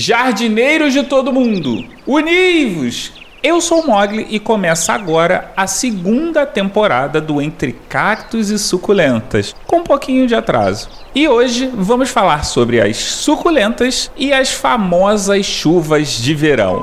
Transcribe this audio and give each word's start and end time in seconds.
Jardineiros 0.00 0.92
de 0.92 1.02
todo 1.02 1.32
mundo, 1.32 1.84
univos! 2.06 3.12
Eu 3.42 3.60
sou 3.60 3.84
Mogli 3.84 4.28
e 4.30 4.38
começa 4.38 4.92
agora 4.92 5.52
a 5.56 5.66
segunda 5.66 6.46
temporada 6.46 7.20
do 7.20 7.42
Entre 7.42 7.72
Cactos 7.88 8.48
e 8.48 8.60
Suculentas, 8.60 9.56
com 9.66 9.78
um 9.78 9.82
pouquinho 9.82 10.24
de 10.28 10.36
atraso. 10.36 10.88
E 11.12 11.26
hoje 11.26 11.68
vamos 11.74 12.10
falar 12.10 12.44
sobre 12.44 12.80
as 12.80 12.96
suculentas 12.96 14.08
e 14.16 14.32
as 14.32 14.52
famosas 14.52 15.44
chuvas 15.44 16.10
de 16.10 16.32
verão. 16.32 16.80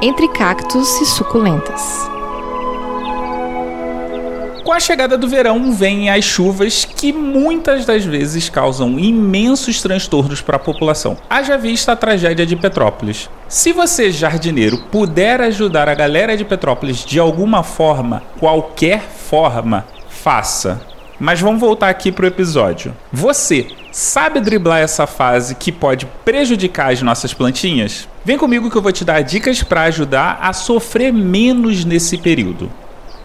Entre 0.00 0.28
cactos 0.28 1.00
e 1.00 1.06
suculentas. 1.06 2.13
Com 4.64 4.72
a 4.72 4.80
chegada 4.80 5.18
do 5.18 5.28
verão 5.28 5.74
vêm 5.74 6.08
as 6.08 6.24
chuvas 6.24 6.86
que 6.86 7.12
muitas 7.12 7.84
das 7.84 8.02
vezes 8.02 8.48
causam 8.48 8.98
imensos 8.98 9.82
transtornos 9.82 10.40
para 10.40 10.56
a 10.56 10.58
população. 10.58 11.18
Haja 11.28 11.58
vista 11.58 11.92
a 11.92 11.96
tragédia 11.96 12.46
de 12.46 12.56
Petrópolis. 12.56 13.28
Se 13.46 13.74
você, 13.74 14.10
jardineiro, 14.10 14.78
puder 14.90 15.42
ajudar 15.42 15.86
a 15.86 15.94
galera 15.94 16.34
de 16.34 16.46
Petrópolis 16.46 17.04
de 17.04 17.18
alguma 17.18 17.62
forma, 17.62 18.22
qualquer 18.40 19.02
forma, 19.02 19.84
faça. 20.08 20.80
Mas 21.20 21.42
vamos 21.42 21.60
voltar 21.60 21.90
aqui 21.90 22.10
pro 22.10 22.26
episódio. 22.26 22.96
Você 23.12 23.66
sabe 23.92 24.40
driblar 24.40 24.80
essa 24.80 25.06
fase 25.06 25.54
que 25.54 25.70
pode 25.70 26.06
prejudicar 26.24 26.90
as 26.90 27.02
nossas 27.02 27.34
plantinhas? 27.34 28.08
Vem 28.24 28.38
comigo 28.38 28.70
que 28.70 28.76
eu 28.76 28.82
vou 28.82 28.92
te 28.92 29.04
dar 29.04 29.20
dicas 29.20 29.62
para 29.62 29.82
ajudar 29.82 30.38
a 30.40 30.54
sofrer 30.54 31.12
menos 31.12 31.84
nesse 31.84 32.16
período. 32.16 32.70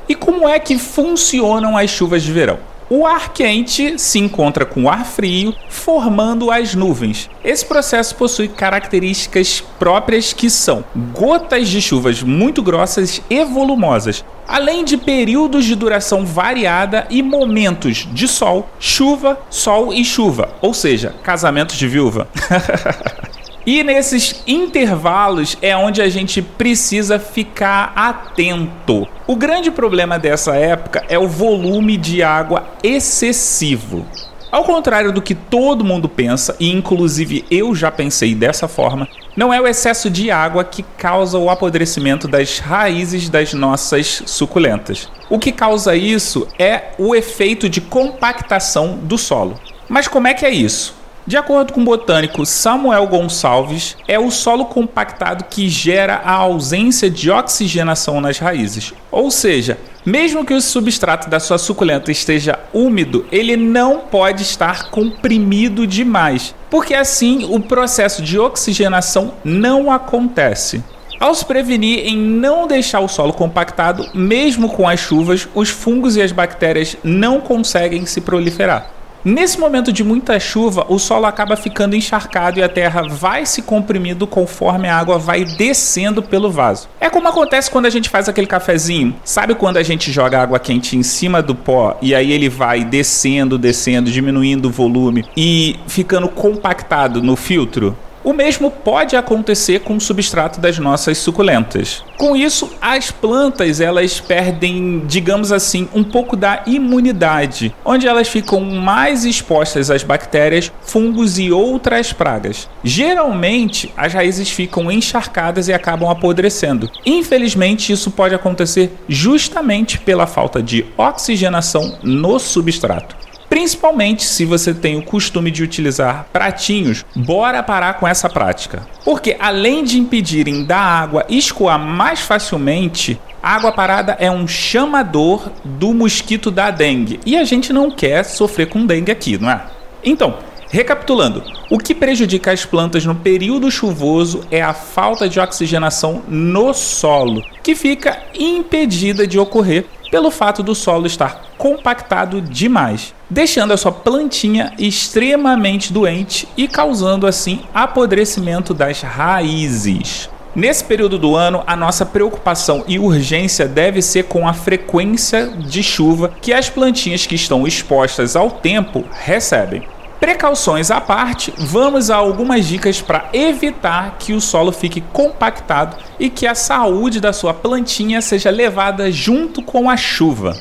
E 0.09 0.15
como 0.15 0.49
é 0.49 0.57
que 0.57 0.79
funcionam 0.79 1.77
as 1.77 1.91
chuvas 1.91 2.23
de 2.23 2.31
verão? 2.31 2.57
O 2.89 3.05
ar 3.05 3.31
quente 3.31 3.99
se 3.99 4.17
encontra 4.17 4.65
com 4.65 4.85
o 4.85 4.89
ar 4.89 5.05
frio, 5.05 5.53
formando 5.69 6.49
as 6.49 6.73
nuvens. 6.73 7.29
Esse 7.43 7.63
processo 7.63 8.15
possui 8.15 8.47
características 8.47 9.63
próprias 9.77 10.33
que 10.33 10.49
são 10.49 10.83
gotas 11.13 11.69
de 11.69 11.79
chuvas 11.79 12.23
muito 12.23 12.63
grossas 12.63 13.21
e 13.29 13.45
volumosas, 13.45 14.25
além 14.47 14.83
de 14.83 14.97
períodos 14.97 15.65
de 15.65 15.75
duração 15.75 16.25
variada 16.25 17.05
e 17.11 17.21
momentos 17.21 18.07
de 18.11 18.27
sol, 18.27 18.67
chuva, 18.79 19.39
sol 19.51 19.93
e 19.93 20.03
chuva, 20.03 20.49
ou 20.59 20.73
seja, 20.73 21.13
casamentos 21.21 21.77
de 21.77 21.87
viúva. 21.87 22.27
E 23.71 23.83
nesses 23.83 24.41
intervalos 24.47 25.55
é 25.61 25.77
onde 25.77 26.01
a 26.01 26.09
gente 26.09 26.41
precisa 26.41 27.19
ficar 27.19 27.93
atento. 27.95 29.07
O 29.27 29.35
grande 29.35 29.69
problema 29.69 30.17
dessa 30.17 30.55
época 30.55 31.05
é 31.07 31.19
o 31.19 31.27
volume 31.27 31.95
de 31.95 32.23
água 32.23 32.67
excessivo. 32.81 34.07
Ao 34.51 34.63
contrário 34.63 35.11
do 35.11 35.21
que 35.21 35.35
todo 35.35 35.85
mundo 35.85 36.09
pensa, 36.09 36.55
e 36.59 36.71
inclusive 36.71 37.45
eu 37.51 37.75
já 37.75 37.91
pensei 37.91 38.33
dessa 38.33 38.67
forma, 38.67 39.07
não 39.37 39.53
é 39.53 39.61
o 39.61 39.67
excesso 39.67 40.09
de 40.09 40.31
água 40.31 40.63
que 40.63 40.81
causa 40.97 41.37
o 41.37 41.47
apodrecimento 41.47 42.27
das 42.27 42.57
raízes 42.57 43.29
das 43.29 43.53
nossas 43.53 44.23
suculentas. 44.25 45.07
O 45.29 45.37
que 45.37 45.51
causa 45.51 45.95
isso 45.95 46.47
é 46.57 46.85
o 46.97 47.13
efeito 47.13 47.69
de 47.69 47.81
compactação 47.81 48.97
do 48.97 49.15
solo. 49.15 49.59
Mas 49.87 50.07
como 50.07 50.27
é 50.27 50.33
que 50.33 50.43
é 50.43 50.49
isso? 50.49 50.97
De 51.27 51.37
acordo 51.37 51.73
com 51.73 51.81
o 51.81 51.85
botânico 51.85 52.45
Samuel 52.45 53.05
Gonçalves, 53.07 53.95
é 54.07 54.17
o 54.17 54.31
solo 54.31 54.65
compactado 54.65 55.43
que 55.43 55.69
gera 55.69 56.21
a 56.23 56.33
ausência 56.33 57.09
de 57.09 57.29
oxigenação 57.29 58.19
nas 58.19 58.39
raízes. 58.39 58.93
Ou 59.11 59.29
seja, 59.29 59.77
mesmo 60.05 60.45
que 60.45 60.53
o 60.53 60.61
substrato 60.61 61.29
da 61.29 61.39
sua 61.39 61.57
suculenta 61.57 62.11
esteja 62.11 62.57
úmido, 62.73 63.27
ele 63.31 63.55
não 63.55 63.99
pode 63.99 64.41
estar 64.41 64.89
comprimido 64.89 65.85
demais, 65.85 66.55
porque 66.69 66.95
assim 66.95 67.45
o 67.53 67.59
processo 67.59 68.23
de 68.23 68.39
oxigenação 68.39 69.33
não 69.43 69.91
acontece. 69.91 70.83
Ao 71.19 71.35
se 71.35 71.45
prevenir 71.45 72.07
em 72.07 72.17
não 72.17 72.65
deixar 72.65 73.01
o 73.01 73.09
solo 73.09 73.33
compactado, 73.33 74.09
mesmo 74.13 74.69
com 74.69 74.87
as 74.87 75.01
chuvas, 75.01 75.49
os 75.53 75.69
fungos 75.69 76.15
e 76.15 76.21
as 76.21 76.31
bactérias 76.31 76.95
não 77.03 77.41
conseguem 77.41 78.05
se 78.05 78.21
proliferar. 78.21 78.89
Nesse 79.23 79.59
momento 79.59 79.91
de 79.91 80.03
muita 80.03 80.39
chuva, 80.39 80.85
o 80.87 80.97
solo 80.97 81.25
acaba 81.25 81.57
ficando 81.57 81.95
encharcado 81.95 82.59
e 82.59 82.63
a 82.63 82.69
terra 82.69 83.01
vai 83.01 83.45
se 83.45 83.61
comprimindo 83.61 84.25
conforme 84.25 84.87
a 84.87 84.97
água 84.97 85.17
vai 85.17 85.43
descendo 85.43 86.23
pelo 86.23 86.49
vaso. 86.49 86.87
É 87.01 87.09
como 87.09 87.27
acontece 87.27 87.69
quando 87.69 87.85
a 87.85 87.89
gente 87.89 88.09
faz 88.09 88.29
aquele 88.29 88.47
cafezinho. 88.47 89.13
Sabe 89.25 89.55
quando 89.55 89.77
a 89.77 89.83
gente 89.83 90.09
joga 90.11 90.41
água 90.41 90.57
quente 90.57 90.95
em 90.95 91.03
cima 91.03 91.41
do 91.41 91.53
pó 91.53 91.97
e 92.01 92.15
aí 92.15 92.31
ele 92.31 92.47
vai 92.47 92.85
descendo, 92.85 93.57
descendo, 93.57 94.09
diminuindo 94.09 94.69
o 94.69 94.71
volume 94.71 95.25
e 95.35 95.75
ficando 95.87 96.29
compactado 96.29 97.21
no 97.21 97.35
filtro? 97.35 97.97
O 98.29 98.33
mesmo 98.33 98.69
pode 98.69 99.15
acontecer 99.15 99.79
com 99.79 99.97
o 99.97 99.99
substrato 99.99 100.61
das 100.61 100.77
nossas 100.77 101.17
suculentas. 101.17 102.03
Com 102.15 102.35
isso, 102.35 102.71
as 102.79 103.09
plantas 103.09 103.81
elas 103.81 104.19
perdem, 104.19 105.01
digamos 105.07 105.51
assim, 105.51 105.89
um 105.95 106.03
pouco 106.03 106.35
da 106.35 106.61
imunidade, 106.67 107.73
onde 107.83 108.07
elas 108.07 108.27
ficam 108.27 108.61
mais 108.61 109.25
expostas 109.25 109.89
às 109.89 110.03
bactérias, 110.03 110.71
fungos 110.81 111.39
e 111.39 111.51
outras 111.51 112.13
pragas. 112.13 112.69
Geralmente, 112.83 113.91
as 113.97 114.13
raízes 114.13 114.51
ficam 114.51 114.91
encharcadas 114.91 115.67
e 115.67 115.73
acabam 115.73 116.07
apodrecendo. 116.07 116.87
Infelizmente, 117.03 117.91
isso 117.91 118.11
pode 118.11 118.35
acontecer 118.35 118.93
justamente 119.07 119.97
pela 119.97 120.27
falta 120.27 120.61
de 120.61 120.85
oxigenação 120.95 121.97
no 122.03 122.37
substrato. 122.37 123.28
Principalmente 123.59 124.23
se 124.23 124.45
você 124.45 124.73
tem 124.73 124.97
o 124.97 125.03
costume 125.03 125.51
de 125.51 125.61
utilizar 125.61 126.27
pratinhos, 126.31 127.03
bora 127.13 127.61
parar 127.61 127.95
com 127.95 128.07
essa 128.07 128.29
prática. 128.29 128.87
Porque 129.03 129.35
além 129.37 129.83
de 129.83 129.99
impedirem 129.99 130.63
da 130.63 130.77
água 130.77 131.25
escoar 131.27 131.77
mais 131.77 132.21
facilmente, 132.21 133.19
a 133.43 133.55
água 133.55 133.73
parada 133.73 134.15
é 134.17 134.31
um 134.31 134.47
chamador 134.47 135.51
do 135.65 135.93
mosquito 135.93 136.49
da 136.49 136.71
dengue. 136.71 137.19
E 137.25 137.35
a 137.35 137.43
gente 137.43 137.73
não 137.73 137.91
quer 137.91 138.23
sofrer 138.23 138.69
com 138.69 138.85
dengue 138.85 139.11
aqui, 139.11 139.37
não 139.37 139.51
é? 139.51 139.61
Então, 140.05 140.37
Recapitulando, 140.71 141.43
o 141.71 141.79
que 141.79 141.95
prejudica 141.95 142.51
as 142.51 142.63
plantas 142.63 143.03
no 143.03 143.15
período 143.15 143.71
chuvoso 143.71 144.41
é 144.51 144.61
a 144.61 144.71
falta 144.71 145.27
de 145.27 145.39
oxigenação 145.39 146.21
no 146.27 146.75
solo, 146.75 147.41
que 147.63 147.73
fica 147.73 148.19
impedida 148.35 149.25
de 149.25 149.39
ocorrer 149.39 149.87
pelo 150.11 150.29
fato 150.29 150.61
do 150.61 150.75
solo 150.75 151.07
estar 151.07 151.41
compactado 151.57 152.39
demais, 152.39 153.15
deixando 153.29 153.71
a 153.71 153.77
sua 153.77 153.91
plantinha 153.91 154.73
extremamente 154.77 155.93
doente 155.93 156.47
e 156.57 156.67
causando 156.67 157.27
assim 157.27 157.61
apodrecimento 157.73 158.73
das 158.73 159.01
raízes. 159.01 160.29
Nesse 160.55 160.83
período 160.83 161.19
do 161.19 161.35
ano, 161.35 161.63
a 161.67 161.75
nossa 161.75 162.05
preocupação 162.05 162.83
e 162.87 162.97
urgência 162.97 163.67
deve 163.67 164.01
ser 164.01 164.23
com 164.23 164.47
a 164.47 164.53
frequência 164.53 165.47
de 165.47 165.83
chuva 165.83 166.33
que 166.41 166.51
as 166.51 166.69
plantinhas 166.69 167.27
que 167.27 167.35
estão 167.35 167.67
expostas 167.67 168.35
ao 168.35 168.49
tempo 168.49 169.05
recebem. 169.11 169.87
Precauções 170.19 170.91
à 170.91 170.99
parte, 170.99 171.53
vamos 171.57 172.09
a 172.09 172.17
algumas 172.17 172.65
dicas 172.65 172.99
para 172.99 173.29
evitar 173.31 174.17
que 174.19 174.33
o 174.33 174.41
solo 174.41 174.71
fique 174.71 174.99
compactado 175.13 175.95
e 176.19 176.29
que 176.29 176.45
a 176.45 176.55
saúde 176.55 177.21
da 177.21 177.31
sua 177.31 177.53
plantinha 177.53 178.19
seja 178.21 178.49
levada 178.49 179.09
junto 179.09 179.61
com 179.61 179.89
a 179.89 179.95
chuva. 179.95 180.57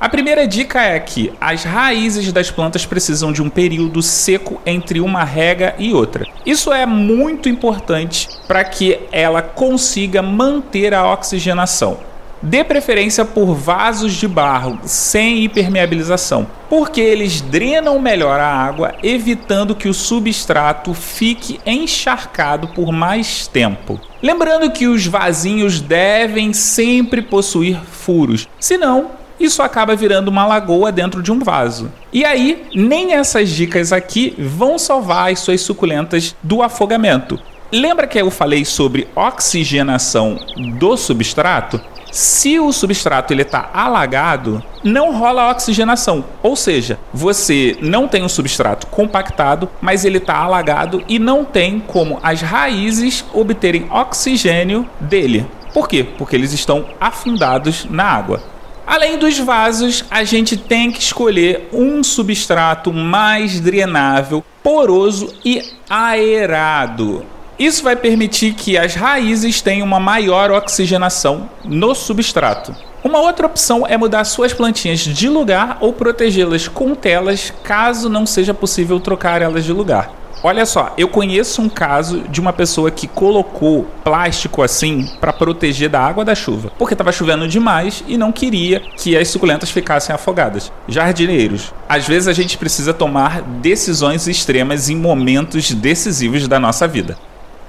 A 0.00 0.08
primeira 0.08 0.46
dica 0.46 0.80
é 0.80 1.00
que 1.00 1.32
as 1.40 1.64
raízes 1.64 2.32
das 2.32 2.52
plantas 2.52 2.86
precisam 2.86 3.32
de 3.32 3.42
um 3.42 3.50
período 3.50 4.00
seco 4.00 4.60
entre 4.64 5.00
uma 5.00 5.24
rega 5.24 5.74
e 5.76 5.92
outra. 5.92 6.24
Isso 6.46 6.72
é 6.72 6.86
muito 6.86 7.48
importante 7.48 8.28
para 8.46 8.62
que 8.62 9.00
ela 9.10 9.42
consiga 9.42 10.22
manter 10.22 10.94
a 10.94 11.12
oxigenação. 11.12 11.98
Dê 12.40 12.62
preferência 12.62 13.24
por 13.24 13.52
vasos 13.56 14.14
de 14.14 14.28
barro 14.28 14.78
sem 14.84 15.42
hipermeabilização, 15.42 16.46
porque 16.70 17.00
eles 17.00 17.40
drenam 17.40 17.98
melhor 17.98 18.38
a 18.38 18.46
água, 18.46 18.94
evitando 19.02 19.74
que 19.74 19.88
o 19.88 19.94
substrato 19.94 20.94
fique 20.94 21.58
encharcado 21.66 22.68
por 22.68 22.92
mais 22.92 23.48
tempo. 23.48 24.00
Lembrando 24.22 24.70
que 24.70 24.86
os 24.86 25.04
vasinhos 25.04 25.80
devem 25.80 26.52
sempre 26.52 27.20
possuir 27.20 27.80
furos, 27.84 28.46
senão 28.60 29.17
isso 29.38 29.62
acaba 29.62 29.94
virando 29.94 30.28
uma 30.28 30.46
lagoa 30.46 30.90
dentro 30.90 31.22
de 31.22 31.30
um 31.30 31.38
vaso. 31.38 31.90
E 32.12 32.24
aí, 32.24 32.66
nem 32.74 33.14
essas 33.14 33.48
dicas 33.48 33.92
aqui 33.92 34.34
vão 34.38 34.78
salvar 34.78 35.32
as 35.32 35.40
suas 35.40 35.60
suculentas 35.60 36.34
do 36.42 36.62
afogamento. 36.62 37.38
Lembra 37.70 38.06
que 38.06 38.18
eu 38.18 38.30
falei 38.30 38.64
sobre 38.64 39.06
oxigenação 39.14 40.38
do 40.78 40.96
substrato? 40.96 41.78
Se 42.10 42.58
o 42.58 42.72
substrato 42.72 43.34
ele 43.34 43.42
está 43.42 43.68
alagado, 43.74 44.64
não 44.82 45.14
rola 45.16 45.50
oxigenação. 45.50 46.24
Ou 46.42 46.56
seja, 46.56 46.98
você 47.12 47.76
não 47.82 48.08
tem 48.08 48.24
um 48.24 48.28
substrato 48.28 48.86
compactado, 48.86 49.68
mas 49.82 50.06
ele 50.06 50.16
está 50.16 50.36
alagado 50.36 51.04
e 51.06 51.18
não 51.18 51.44
tem 51.44 51.78
como 51.78 52.18
as 52.22 52.40
raízes 52.40 53.22
obterem 53.34 53.86
oxigênio 53.90 54.88
dele. 54.98 55.46
Por 55.74 55.86
quê? 55.86 56.02
Porque 56.02 56.34
eles 56.34 56.54
estão 56.54 56.86
afundados 56.98 57.86
na 57.90 58.04
água. 58.04 58.42
Além 58.88 59.18
dos 59.18 59.38
vasos, 59.38 60.02
a 60.10 60.24
gente 60.24 60.56
tem 60.56 60.90
que 60.90 60.98
escolher 60.98 61.68
um 61.74 62.02
substrato 62.02 62.90
mais 62.90 63.60
drenável, 63.60 64.42
poroso 64.62 65.30
e 65.44 65.62
aerado. 65.90 67.22
Isso 67.58 67.82
vai 67.82 67.94
permitir 67.94 68.54
que 68.54 68.78
as 68.78 68.94
raízes 68.94 69.60
tenham 69.60 69.86
uma 69.86 70.00
maior 70.00 70.50
oxigenação 70.50 71.50
no 71.62 71.94
substrato. 71.94 72.74
Uma 73.04 73.18
outra 73.18 73.44
opção 73.44 73.86
é 73.86 73.94
mudar 73.98 74.24
suas 74.24 74.54
plantinhas 74.54 75.00
de 75.00 75.28
lugar 75.28 75.76
ou 75.82 75.92
protegê-las 75.92 76.66
com 76.66 76.94
telas 76.94 77.52
caso 77.62 78.08
não 78.08 78.24
seja 78.24 78.54
possível 78.54 78.98
trocar 78.98 79.42
elas 79.42 79.66
de 79.66 79.72
lugar. 79.72 80.10
Olha 80.42 80.64
só, 80.64 80.94
eu 80.96 81.08
conheço 81.08 81.60
um 81.60 81.68
caso 81.68 82.20
de 82.28 82.40
uma 82.40 82.52
pessoa 82.52 82.90
que 82.90 83.08
colocou 83.08 83.86
plástico 84.04 84.62
assim 84.62 85.10
para 85.20 85.32
proteger 85.32 85.88
da 85.88 86.00
água 86.00 86.24
da 86.24 86.34
chuva, 86.34 86.70
porque 86.78 86.94
estava 86.94 87.10
chovendo 87.10 87.48
demais 87.48 88.04
e 88.06 88.16
não 88.16 88.30
queria 88.30 88.80
que 88.96 89.16
as 89.16 89.28
suculentas 89.28 89.70
ficassem 89.70 90.14
afogadas. 90.14 90.72
Jardineiros, 90.86 91.74
às 91.88 92.06
vezes 92.06 92.28
a 92.28 92.32
gente 92.32 92.56
precisa 92.56 92.94
tomar 92.94 93.42
decisões 93.42 94.28
extremas 94.28 94.88
em 94.88 94.96
momentos 94.96 95.72
decisivos 95.72 96.46
da 96.46 96.60
nossa 96.60 96.86
vida. 96.86 97.16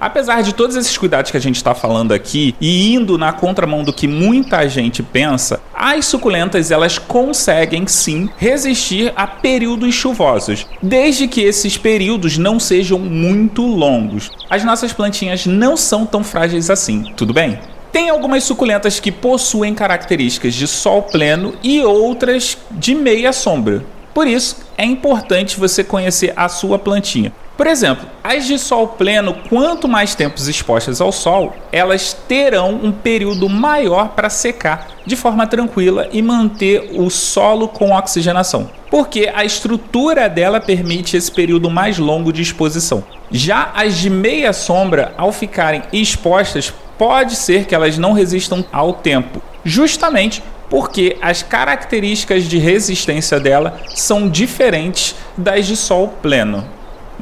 Apesar 0.00 0.42
de 0.42 0.54
todos 0.54 0.76
esses 0.76 0.96
cuidados 0.96 1.30
que 1.30 1.36
a 1.36 1.40
gente 1.40 1.56
está 1.56 1.74
falando 1.74 2.12
aqui 2.12 2.54
e 2.58 2.94
indo 2.94 3.18
na 3.18 3.34
contramão 3.34 3.84
do 3.84 3.92
que 3.92 4.08
muita 4.08 4.66
gente 4.66 5.02
pensa, 5.02 5.60
as 5.74 6.06
suculentas 6.06 6.70
elas 6.70 6.96
conseguem 6.96 7.86
sim 7.86 8.30
resistir 8.38 9.12
a 9.14 9.26
períodos 9.26 9.94
chuvosos, 9.94 10.66
desde 10.82 11.28
que 11.28 11.42
esses 11.42 11.76
períodos 11.76 12.38
não 12.38 12.58
sejam 12.58 12.98
muito 12.98 13.66
longos. 13.66 14.30
As 14.48 14.64
nossas 14.64 14.90
plantinhas 14.90 15.44
não 15.44 15.76
são 15.76 16.06
tão 16.06 16.24
frágeis 16.24 16.70
assim, 16.70 17.12
tudo 17.14 17.34
bem? 17.34 17.58
Tem 17.92 18.08
algumas 18.08 18.44
suculentas 18.44 19.00
que 19.00 19.12
possuem 19.12 19.74
características 19.74 20.54
de 20.54 20.66
sol 20.66 21.02
pleno 21.02 21.54
e 21.62 21.82
outras 21.82 22.56
de 22.70 22.94
meia 22.94 23.32
sombra. 23.34 23.84
Por 24.14 24.26
isso, 24.26 24.56
é 24.78 24.84
importante 24.84 25.58
você 25.58 25.84
conhecer 25.84 26.32
a 26.36 26.48
sua 26.48 26.78
plantinha. 26.78 27.32
Por 27.56 27.66
exemplo, 27.66 28.06
as 28.24 28.46
de 28.46 28.58
sol 28.58 28.88
pleno, 28.88 29.36
quanto 29.48 29.86
mais 29.86 30.14
tempos 30.14 30.48
expostas 30.48 31.00
ao 31.00 31.12
sol, 31.12 31.54
elas 31.70 32.14
terão 32.26 32.74
um 32.82 32.90
período 32.90 33.48
maior 33.50 34.10
para 34.10 34.30
secar 34.30 34.88
de 35.04 35.14
forma 35.14 35.46
tranquila 35.46 36.08
e 36.10 36.22
manter 36.22 36.90
o 36.94 37.10
solo 37.10 37.68
com 37.68 37.92
oxigenação, 37.92 38.70
porque 38.90 39.30
a 39.34 39.44
estrutura 39.44 40.28
dela 40.28 40.58
permite 40.58 41.16
esse 41.16 41.30
período 41.30 41.68
mais 41.68 41.98
longo 41.98 42.32
de 42.32 42.40
exposição. 42.40 43.04
Já 43.30 43.70
as 43.74 43.98
de 43.98 44.08
meia 44.08 44.52
sombra, 44.52 45.12
ao 45.18 45.30
ficarem 45.30 45.82
expostas, 45.92 46.72
pode 46.96 47.36
ser 47.36 47.66
que 47.66 47.74
elas 47.74 47.98
não 47.98 48.12
resistam 48.12 48.64
ao 48.72 48.94
tempo, 48.94 49.42
justamente 49.64 50.42
porque 50.70 51.16
as 51.20 51.42
características 51.42 52.44
de 52.44 52.56
resistência 52.56 53.40
dela 53.40 53.80
são 53.88 54.28
diferentes 54.28 55.14
das 55.36 55.66
de 55.66 55.76
sol 55.76 56.08
pleno. 56.22 56.64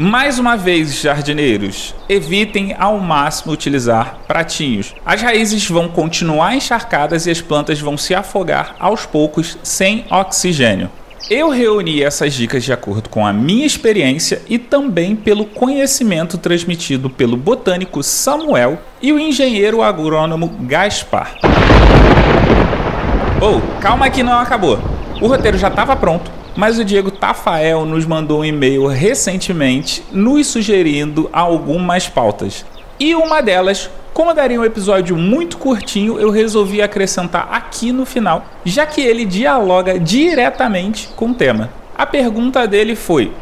Mais 0.00 0.38
uma 0.38 0.56
vez, 0.56 1.00
jardineiros, 1.00 1.92
evitem 2.08 2.72
ao 2.78 3.00
máximo 3.00 3.52
utilizar 3.52 4.20
pratinhos. 4.28 4.94
As 5.04 5.20
raízes 5.20 5.68
vão 5.68 5.88
continuar 5.88 6.54
encharcadas 6.54 7.26
e 7.26 7.32
as 7.32 7.40
plantas 7.40 7.80
vão 7.80 7.98
se 7.98 8.14
afogar 8.14 8.76
aos 8.78 9.04
poucos 9.04 9.58
sem 9.60 10.04
oxigênio. 10.08 10.88
Eu 11.28 11.48
reuni 11.48 12.00
essas 12.00 12.32
dicas 12.32 12.62
de 12.62 12.72
acordo 12.72 13.08
com 13.08 13.26
a 13.26 13.32
minha 13.32 13.66
experiência 13.66 14.40
e 14.48 14.56
também 14.56 15.16
pelo 15.16 15.44
conhecimento 15.44 16.38
transmitido 16.38 17.10
pelo 17.10 17.36
botânico 17.36 18.00
Samuel 18.00 18.78
e 19.02 19.12
o 19.12 19.18
engenheiro 19.18 19.82
agrônomo 19.82 20.46
Gaspar. 20.60 21.34
Oh, 23.42 23.60
calma 23.80 24.08
que 24.08 24.22
não 24.22 24.38
acabou. 24.38 24.78
O 25.20 25.26
roteiro 25.26 25.58
já 25.58 25.66
estava 25.66 25.96
pronto 25.96 26.37
mas 26.58 26.76
o 26.76 26.84
Diego 26.84 27.12
Tafael 27.12 27.86
nos 27.86 28.04
mandou 28.04 28.40
um 28.40 28.44
e-mail 28.44 28.88
recentemente 28.88 30.02
nos 30.10 30.48
sugerindo 30.48 31.30
algumas 31.32 32.08
pautas. 32.08 32.66
E 32.98 33.14
uma 33.14 33.40
delas, 33.40 33.88
como 34.12 34.34
daria 34.34 34.60
um 34.60 34.64
episódio 34.64 35.16
muito 35.16 35.56
curtinho, 35.56 36.18
eu 36.18 36.30
resolvi 36.30 36.82
acrescentar 36.82 37.48
aqui 37.52 37.92
no 37.92 38.04
final, 38.04 38.44
já 38.64 38.84
que 38.84 39.00
ele 39.00 39.24
dialoga 39.24 40.00
diretamente 40.00 41.06
com 41.14 41.26
o 41.26 41.34
tema. 41.34 41.70
A 41.96 42.04
pergunta 42.04 42.66
dele 42.66 42.96
foi: 42.96 43.32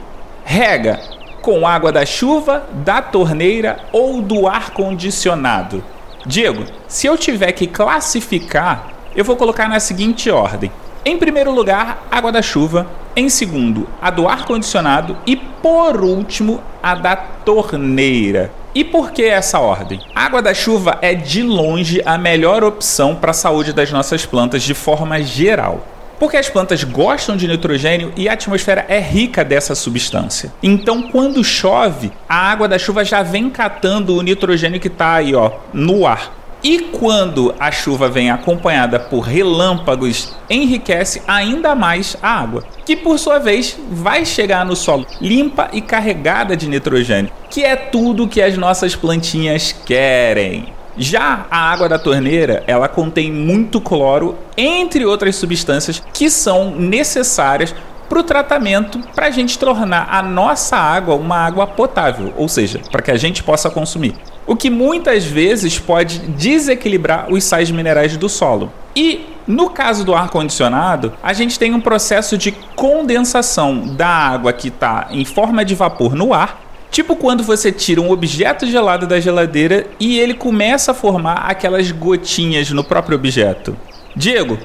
rega 0.45 1.01
com 1.41 1.67
água 1.67 1.91
da 1.91 2.05
chuva, 2.05 2.67
da 2.85 3.01
torneira 3.01 3.79
ou 3.93 4.21
do 4.21 4.47
ar 4.47 4.73
condicionado? 4.73 5.83
Diego, 6.27 6.65
se 6.87 7.07
eu 7.07 7.17
tiver 7.17 7.53
que 7.53 7.67
classificar, 7.67 8.91
eu 9.17 9.25
vou 9.25 9.37
colocar 9.37 9.71
na 9.71 9.81
seguinte 9.81 10.31
ordem: 10.31 10.71
em 11.03 11.17
primeiro 11.17 11.51
lugar, 11.51 12.07
água 12.11 12.31
da 12.31 12.43
chuva. 12.43 13.06
Em 13.19 13.31
segundo, 13.31 13.89
a 13.99 14.11
do 14.11 14.29
ar-condicionado. 14.29 15.17
E 15.27 15.37
por 15.37 16.05
último, 16.05 16.63
a 16.83 16.95
da 16.95 17.17
torneira. 17.17 18.53
E 18.75 18.85
por 18.85 19.11
que 19.11 19.25
essa 19.25 19.59
ordem? 19.59 20.03
A 20.15 20.27
água 20.27 20.43
da 20.43 20.53
chuva 20.53 20.99
é 21.01 21.15
de 21.15 21.43
longe 21.43 22.03
a 22.05 22.19
melhor 22.19 22.63
opção 22.63 23.15
para 23.15 23.31
a 23.31 23.35
saúde 23.35 23.73
das 23.73 23.91
nossas 23.91 24.27
plantas 24.27 24.63
de 24.63 24.75
forma 24.75 25.23
geral. 25.23 25.83
Porque 26.19 26.37
as 26.37 26.51
plantas 26.51 26.85
gostam 26.85 27.39
de 27.39 27.49
nitrogênio 27.49 28.13
e 28.17 28.29
a 28.29 28.35
atmosfera 28.35 28.85
é 28.87 29.01
rica 29.01 29.43
dessa 29.43 29.75
substância. 29.75 30.53
Então, 30.63 31.05
quando 31.05 31.43
chove, 31.43 32.13
a 32.29 32.37
água 32.37 32.69
da 32.69 32.79
chuva 32.79 33.03
já 33.03 33.23
vem 33.23 33.49
catando 33.49 34.15
o 34.15 34.21
nitrogênio 34.21 34.79
que 34.79 34.89
está 34.89 35.15
aí, 35.15 35.35
ó, 35.35 35.53
no 35.73 36.07
ar. 36.07 36.33
E 36.63 36.79
quando 36.79 37.55
a 37.61 37.71
chuva 37.71 38.09
vem 38.09 38.31
acompanhada 38.31 38.99
por 38.99 39.21
relâmpagos, 39.21 40.35
enriquece 40.49 41.23
ainda 41.27 41.75
mais 41.75 42.17
a 42.23 42.41
água, 42.41 42.65
que 42.85 42.97
por 42.97 43.19
sua 43.19 43.39
vez 43.39 43.79
vai 43.91 44.25
chegar 44.25 44.65
no 44.65 44.75
solo 44.75 45.07
limpa 45.21 45.69
e 45.73 45.81
carregada 45.81 46.57
de 46.57 46.69
nitrogênio, 46.69 47.31
que 47.51 47.65
é 47.65 47.77
tudo 47.77 48.29
que 48.29 48.41
as 48.43 48.57
nossas 48.57 48.97
plantinhas 48.97 49.73
querem. 49.73 50.73
Já 50.99 51.47
a 51.51 51.71
água 51.71 51.89
da 51.89 51.99
torneira, 51.99 52.65
ela 52.67 52.89
contém 52.89 53.31
muito 53.31 53.81
cloro, 53.81 54.35
entre 54.57 55.05
outras 55.05 55.37
substâncias 55.37 56.03
que 56.13 56.31
são 56.31 56.71
necessárias 56.71 57.75
para 58.09 58.19
o 58.19 58.23
tratamento 58.23 59.01
para 59.15 59.27
a 59.27 59.31
gente 59.31 59.59
tornar 59.59 60.09
a 60.11 60.23
nossa 60.23 60.77
água 60.77 61.15
uma 61.15 61.37
água 61.37 61.67
potável, 61.67 62.33
ou 62.37 62.49
seja, 62.49 62.81
para 62.91 63.03
que 63.03 63.11
a 63.11 63.17
gente 63.17 63.43
possa 63.43 63.69
consumir. 63.69 64.15
O 64.47 64.55
que 64.55 64.71
muitas 64.71 65.25
vezes 65.25 65.79
pode 65.79 66.19
desequilibrar 66.19 67.33
os 67.33 67.43
sais 67.45 67.71
minerais 67.71 68.17
do 68.17 68.29
solo. 68.29 68.73
E 68.95 69.27
no 69.47 69.71
caso 69.71 70.05
do 70.05 70.15
ar 70.15 70.31
condicionado, 70.31 71.13
a 71.23 71.33
gente 71.33 71.59
tem 71.59 71.75
um 71.75 71.81
processo 71.81 72.39
de 72.39 72.53
condensação 72.75 73.95
da 73.95 74.09
água 74.09 74.53
que 74.53 74.69
está 74.69 75.09
em 75.11 75.25
forma 75.25 75.65
de 75.65 75.75
vapor 75.75 76.15
no 76.15 76.33
ar 76.33 76.67
Tipo 76.91 77.17
quando 77.17 77.43
você 77.43 77.71
tira 77.71 78.01
um 78.01 78.11
objeto 78.11 78.67
gelado 78.67 79.07
da 79.07 79.21
geladeira 79.21 79.87
e 80.01 80.19
ele 80.19 80.33
começa 80.33 80.93
a 80.93 80.95
formar 80.95 81.45
aquelas 81.47 81.91
gotinhas 81.91 82.71
no 82.71 82.83
próprio 82.83 83.19
objeto. 83.19 83.77
Diego, 84.15 84.59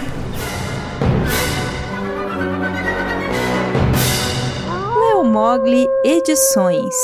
Leo 5.01 5.25
Mogli 5.25 5.85
Edições 6.05 6.95